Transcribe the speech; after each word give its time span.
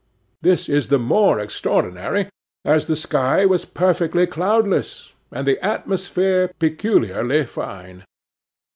This 0.41 0.67
is 0.67 0.87
the 0.87 0.97
more 0.97 1.39
extraordinary, 1.39 2.27
as 2.65 2.87
the 2.87 2.95
sky 2.95 3.45
was 3.45 3.65
perfectly 3.69 4.25
cloudless, 4.25 5.13
and 5.31 5.45
the 5.45 5.63
atmosphere 5.63 6.51
peculiarly 6.57 7.45
fine. 7.45 8.03